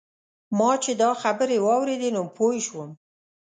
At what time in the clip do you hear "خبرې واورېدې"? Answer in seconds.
1.21-2.09